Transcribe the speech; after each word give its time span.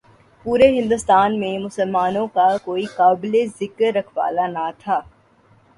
پورے 0.45 0.67
ہندوستان 0.69 1.39
میں 1.39 1.57
مسلمانوں 1.59 2.25
کا 2.33 2.47
کوئی 2.65 2.85
قابل 2.95 3.35
ذکر 3.59 3.95
رکھوالا 3.95 4.47
نہ 4.47 4.69
تھا۔ 4.79 4.99